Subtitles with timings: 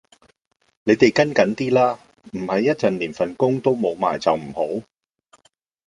[0.83, 1.99] 你地跟緊啲啦，
[2.31, 4.83] 唔係一陣連份工都冇埋就唔好